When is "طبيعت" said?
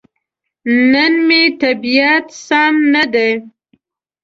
1.61-2.25